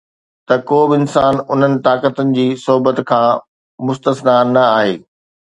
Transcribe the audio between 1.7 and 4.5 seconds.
طاقتن جي صحبت کان مستثنيٰ